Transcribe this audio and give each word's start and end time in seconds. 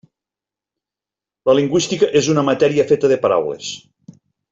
La 1.49 1.55
lingüística 1.59 2.09
és 2.21 2.29
una 2.35 2.45
matèria 2.47 2.87
feta 2.93 3.13
de 3.13 3.19
paraules. 3.27 3.71